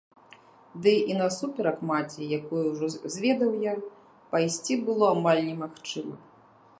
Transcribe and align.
Ды 0.85 0.93
і 1.11 1.17
насуперак 1.19 1.77
маці, 1.89 2.29
якую 2.39 2.63
ўжо 2.71 2.89
зведаў 3.15 3.51
я, 3.65 3.73
пайсці 4.31 4.73
было 4.89 5.05
амаль 5.17 5.41
немагчыма. 5.51 6.15